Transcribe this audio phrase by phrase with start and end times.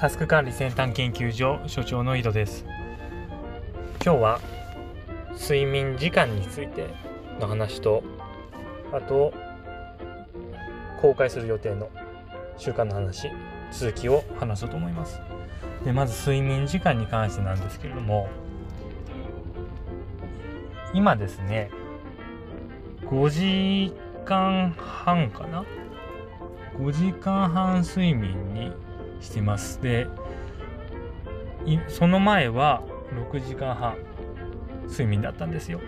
[0.00, 2.64] タスク管理先端研究所所長の井戸です。
[4.02, 4.40] 今日は
[5.38, 6.86] 睡眠時間について
[7.38, 8.02] の話と
[8.94, 9.34] あと
[11.02, 11.90] 公開する予定の
[12.56, 13.28] 習慣の話
[13.72, 15.20] 続きを話そうと思います。
[15.84, 18.30] でまず睡眠時間に関してなんですけれども
[20.94, 21.70] 今ですね
[23.02, 23.92] 5時
[24.24, 25.66] 間半かな
[26.78, 28.72] ？5時間半睡眠に
[29.20, 29.80] してます。
[29.82, 30.08] で
[31.88, 32.82] その前は
[33.32, 33.96] 6時間半
[34.88, 35.80] 睡眠だったんですよ。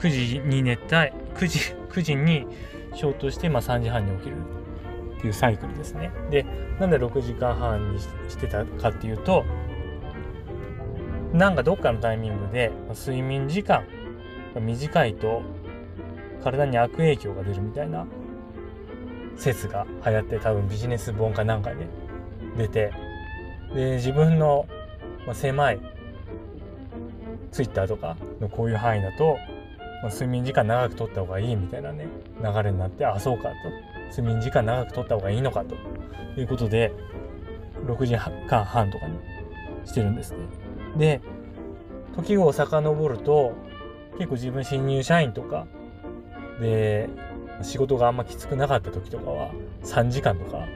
[0.00, 2.46] 9時に寝たい9時 ,9 時に
[2.92, 4.36] 消灯して、まあ、3時半に起きる
[5.18, 6.10] っていうサイクルですね。
[6.30, 6.44] で
[6.78, 9.44] なんで6時間半にしてたかっていうと
[11.32, 13.84] なんかどっかのタイミングで睡眠時間
[14.54, 15.42] が短いと
[16.42, 18.06] 体に悪影響が出るみたいな
[19.36, 21.86] 説が流行って多分ビジネス本かなんかで
[22.56, 22.92] 出て
[23.74, 24.66] で自分の
[25.32, 25.80] 狭い
[27.50, 29.36] ツイッターとかのこういう範囲だと、
[30.02, 32.06] まあ、睡眠時間長く取った方がいいみたいなね
[32.42, 33.54] 流れになってあそうかと
[34.10, 35.74] 睡眠時間長く取った方がいいのかと
[36.40, 36.92] いうことで
[37.86, 39.18] 6時間半とかに
[39.84, 40.38] してるんですね。
[40.96, 41.20] で
[42.16, 43.52] 時を遡ると
[44.18, 45.66] 結構自分新入社員とか
[46.60, 47.08] で
[47.62, 49.52] 仕事があんまきつくなかった時とかは
[49.84, 50.66] 3時間とか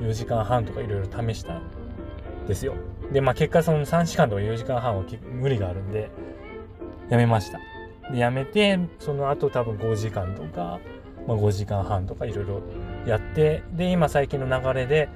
[0.00, 1.62] 4時間半とかいろいろ試したん
[2.46, 2.74] ですよ。
[3.12, 6.10] で、まあ結果その3時間とか4時間半は無理があるんで、
[7.08, 7.58] やめました。
[8.10, 10.80] で、やめて、その後多分5時間とか、
[11.26, 12.60] まあ、5時間半とかいろいろ
[13.06, 15.08] やって、で、今最近の流れで、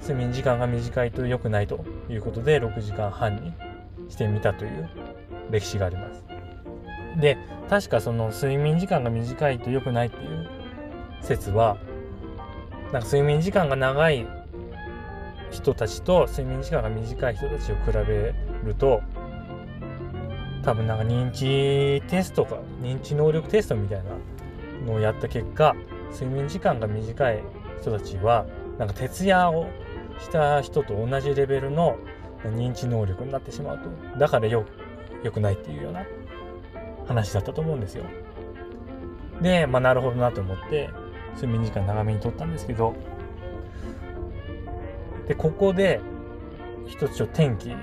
[0.00, 3.52] 睡眠時間が短いと良くないということで、6時間半に
[4.08, 4.88] してみたという
[5.50, 6.33] 歴史があります。
[7.16, 10.48] で、確かその睡眠時間が短いと良くないっていう
[11.22, 11.76] 説は、
[12.92, 14.26] なんか睡眠時間が長い
[15.50, 19.00] 人たちと睡眠時間が短い人たちを比べると、
[20.62, 24.10] 多分なんか認知テストか、認知能力テストみたいな
[24.86, 25.74] のをやった結果、
[26.12, 27.42] 睡眠時間が短い
[27.80, 28.46] 人たちは、
[28.78, 29.66] なんか徹夜を
[30.20, 31.96] した人と同じレベルの
[32.44, 34.18] 認知能力になってしまうと。
[34.18, 34.64] だからよ、
[35.22, 36.04] 良くないっていうような
[37.06, 38.04] 話だったと思うんですよ。
[39.40, 40.90] で、まあ、なるほどなと思って、
[41.36, 42.94] 睡眠時間長めにとったんですけど、
[45.26, 46.00] で、ここで、
[46.86, 47.74] 一つちょ天気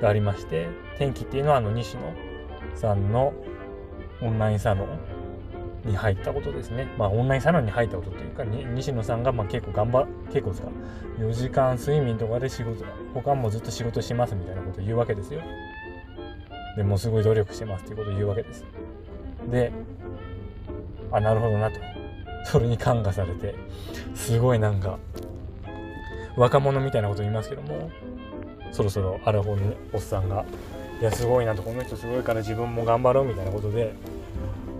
[0.00, 2.12] がありまして、天気っていうのはあの西野
[2.74, 3.32] さんの
[4.22, 6.86] オンラインサロンに入ったことですね。
[6.98, 10.68] まあオンラインサロンに入ったことというか、西野さんがまあ結構頑張、結構ですか、
[11.18, 15.40] 4時間睡眠とかで仕事、他もずっと仕事しますみたいなことを言うわけですよ。
[16.76, 18.64] でもうすごい努力してますっていうことを言うわけです。
[19.50, 19.72] で、
[21.10, 21.80] あ、なるほどなと。
[22.44, 23.54] それに感化されて、
[24.14, 24.98] すごいなんか、
[26.36, 27.90] 若者みたいなこと言いますけども、
[28.70, 30.44] そろそろアラフォーのおっさんが、
[31.00, 33.94] いや、すごいなと、この人すごいから自分も頑張ろうみたいなことで、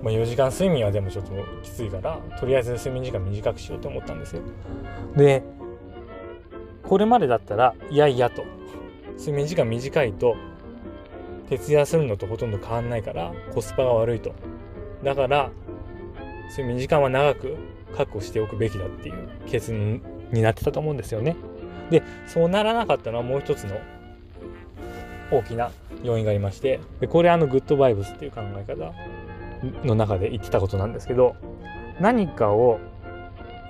[0.03, 1.33] まあ、4時間睡眠はでもちょっと
[1.63, 4.43] きついから、とりあえず睡眠時間短くしようと思ったんですよ。
[5.17, 5.43] で、
[6.83, 8.45] これまでだったら、いやいやと、
[9.19, 10.37] 睡眠時間短いと、
[11.49, 14.35] 徹夜するのとほとんど変わんないからコスパが悪いと。
[15.03, 15.51] だから
[16.51, 17.57] 睡眠時間は長く
[17.97, 20.03] 確保しておくべきだっていう結論
[20.33, 21.37] になってたと思うんですよね。
[21.91, 23.77] でそうならなかったのはもう一つの
[25.31, 25.71] 大きな
[26.03, 28.93] 要因がありましてでこれあのグッドバイブスっていう考え方
[29.85, 31.37] の中で言ってたことなんですけど
[32.01, 32.79] 何かを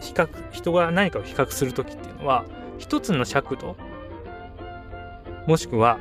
[0.00, 2.44] 比較人が何かを比較する時っていうのは
[2.78, 3.76] 一つの尺度
[5.46, 5.98] もしくは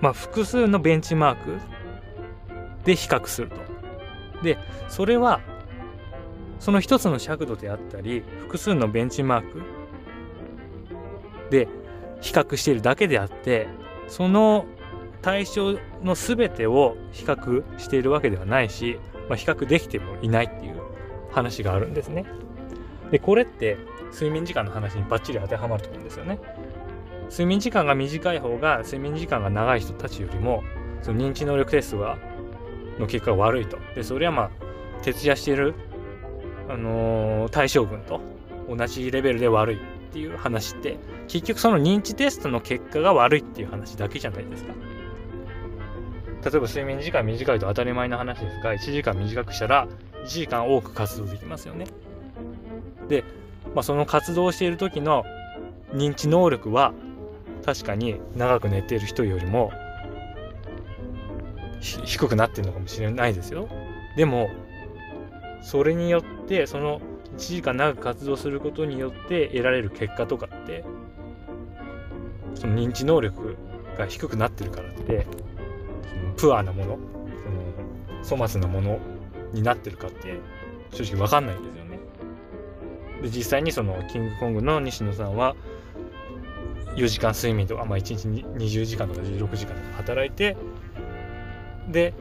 [0.00, 1.58] まあ、複数のベンチマーク
[2.84, 3.56] で比較すると。
[4.42, 5.40] で、それは、
[6.60, 9.62] その一つの尺度であったり、複数のベンチマーク
[11.50, 11.68] で
[12.20, 13.68] 比較しているだけであって、
[14.06, 14.66] その
[15.22, 20.80] 対象の全てを比較しているわけではないし、まあ、比較できてもいないっていう
[21.32, 22.24] 話があるんですね。
[23.10, 23.76] で、これって
[24.12, 26.38] 睡眠時間の話にバッチリ当てはまると思うんですよね。
[27.30, 30.64] 睡眠時間が短い方が睡眠時間が長い人たちよりも
[31.02, 32.18] その認知能力テストが
[32.98, 33.78] の結果が悪いと。
[33.94, 34.50] でそれはまあ
[35.02, 35.74] 徹夜している、
[36.68, 38.20] あのー、対象群と
[38.68, 39.78] 同じレベルで悪いっ
[40.12, 44.72] ていう話って結局その認知テストの結果が悪いっていう話だけじゃないですか。
[46.44, 49.88] 例えば睡眠時間短いと当たり前の話ですが1時間短くしたら
[50.24, 51.86] 1時間多く活動できますよね。
[53.08, 53.24] で、
[53.74, 55.24] まあ、その活動している時の
[55.92, 56.92] 認知能力は
[57.64, 59.72] 確かに長く寝ている人よりも
[61.80, 63.68] 低くなってるのかもしれないですよ。
[64.16, 64.50] でも
[65.62, 67.00] それによってその
[67.36, 70.84] 1時間長く活動することによって得られる結果とかって
[72.54, 73.56] その認知能力
[73.96, 75.26] が低くなってるからって
[76.08, 76.98] そのプアなもの
[78.22, 78.98] その粗末なもの
[79.52, 80.40] になってるかって
[80.90, 81.87] 正直分かんないんですよね。
[83.22, 85.56] で実際にそのキングコングの西野さんは
[86.96, 90.56] 4時間睡眠とか、まあ、1日に20時間とか16時間とか働いて
[91.88, 92.12] で、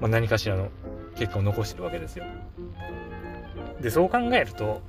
[0.00, 0.68] まあ、何かしらの
[1.16, 2.24] 結果を残してるわけですよ。
[3.80, 4.80] でそう考えると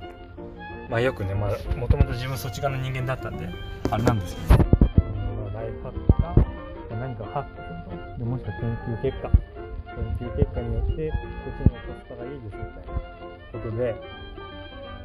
[0.88, 3.48] まあよくねまあもともと自分そっち側の人間だったんで
[3.90, 4.64] あれなんですけど、ま
[5.50, 9.30] あ、ライフハックか何かハックするとでもしくは研究結果
[9.96, 11.16] 研究結果によってこ
[11.50, 12.96] っちのコスパがいいですみたいな
[13.52, 14.25] ことで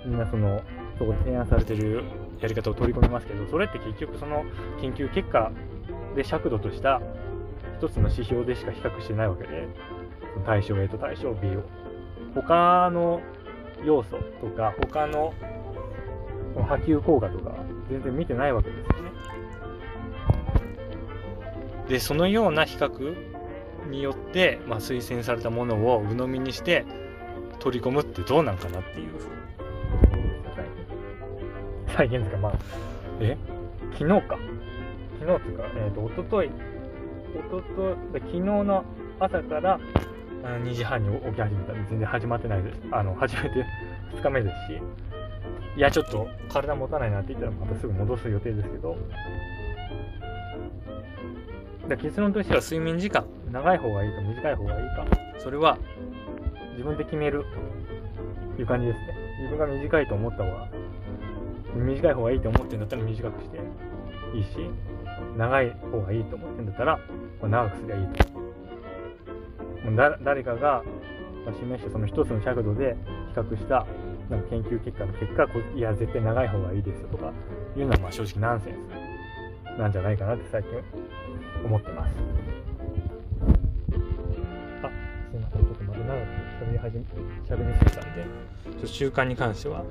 [0.05, 0.61] みんなその
[0.97, 2.03] そこで提案されてる
[2.39, 4.43] やり方を取り込みますけどそれって結局その
[4.79, 5.51] 研究結果
[6.15, 7.01] で尺度とした
[7.79, 9.67] 一つの指標でしか比較してないわけで
[10.45, 11.63] 対象 A と対象 B を
[12.35, 13.21] 他の
[13.83, 15.33] 要素とか他の
[16.55, 17.55] 波及効果とか
[17.89, 19.11] 全然見てないわけですよね。
[21.89, 23.15] でそのような比較
[23.89, 26.85] によって、まあ、推薦されたものを鵜呑みにして
[27.59, 29.40] 取り込むってどうなんかなっていう
[32.01, 32.37] 再現ですか？
[32.37, 32.53] まあ
[33.19, 33.37] え？
[33.93, 34.39] 昨日か。
[35.19, 36.47] 昨日っていうかえっ、ー、と一昨日。
[36.47, 36.53] 一
[37.51, 38.83] 昨日昨日の
[39.19, 39.79] 朝から
[40.43, 41.73] 2時半に起き始めた。
[41.73, 42.79] 全然始まってないです。
[42.91, 43.49] あの始めて
[44.15, 44.81] 2日目ですし。
[45.77, 48.97] いやちょっと体持たないなって言ったらまたすぐ戻す予定ですけど。
[51.87, 53.25] だ結論としては睡眠時間。
[53.51, 55.05] 長い方がいいか短い方がいいか。
[55.37, 55.77] それは
[56.71, 57.45] 自分で決める
[58.55, 59.15] という感じですね。
[59.43, 60.67] 自分が短いと思った方が
[61.75, 63.59] 短い方がいいと思ってんだったら短くして
[64.35, 64.69] いいし
[65.37, 66.99] 長い方がいいと思ってんだったら
[67.41, 68.31] 長くすりゃいいと。
[69.95, 70.83] だ誰かが
[71.59, 72.95] 示したその一つの尺度で
[73.33, 73.85] 比較した
[74.29, 77.33] なんか研究結果の結果こいや絶対長い方がいいですとか
[77.75, 78.77] いうのはまあ正直ナンセンス。
[79.79, 80.71] なんじゃないかなって最近
[81.63, 82.15] 思ってます。
[84.83, 84.89] あ
[85.31, 85.63] すいません。
[85.63, 86.27] ちょっとまた長く
[86.61, 87.05] 喋り始め
[87.47, 88.15] 喋りすぎたん
[88.81, 89.83] で習慣に関しては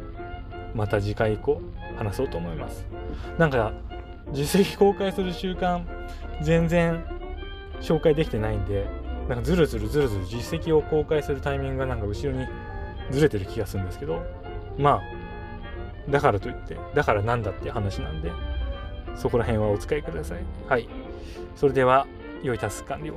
[0.74, 1.60] また次回以降
[1.96, 2.86] 話そうと思います。
[3.38, 3.72] なんか
[4.32, 5.82] 実績公開する習慣
[6.42, 7.04] 全然
[7.80, 8.86] 紹介できてないんで
[9.28, 12.46] なんかずるずるずるずる実績を公開するタイミングがなんか後ろに
[13.10, 14.22] ずれてる気がするんですけど
[14.78, 18.30] まあだからといってだからなんだっていう話なんで
[19.16, 20.44] そこら辺はお使いください。
[20.68, 20.88] はい。
[21.56, 22.06] それでは
[22.42, 23.14] 良いタスク完了